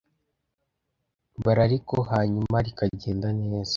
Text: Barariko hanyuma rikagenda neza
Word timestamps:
Barariko 1.45 1.95
hanyuma 2.11 2.57
rikagenda 2.65 3.27
neza 3.41 3.69